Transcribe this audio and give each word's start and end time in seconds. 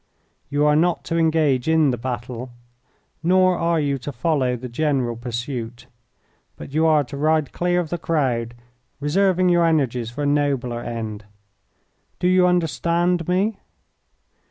You 0.49 0.65
are 0.65 0.75
not 0.75 1.03
to 1.03 1.17
engage 1.19 1.67
in 1.67 1.91
the 1.91 1.95
battle, 1.97 2.49
nor 3.21 3.55
are 3.59 3.79
you 3.79 3.99
to 3.99 4.11
follow 4.11 4.55
the 4.55 4.67
general 4.67 5.15
pursuit, 5.15 5.85
but 6.57 6.73
you 6.73 6.87
are 6.87 7.03
to 7.03 7.15
ride 7.15 7.51
clear 7.51 7.79
of 7.79 7.91
the 7.91 7.99
crowd, 7.99 8.55
reserving 8.99 9.49
your 9.49 9.63
energies 9.63 10.09
for 10.09 10.23
a 10.23 10.25
nobler 10.25 10.81
end. 10.81 11.25
Do 12.17 12.27
you 12.27 12.47
understand 12.47 13.27
me?" 13.27 13.59